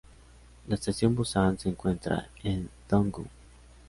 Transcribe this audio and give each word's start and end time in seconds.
La 0.67 0.73
Estación 0.73 1.13
Busan 1.13 1.59
se 1.59 1.69
encuentra 1.69 2.27
en 2.43 2.67
Dong-gu. 2.89 3.23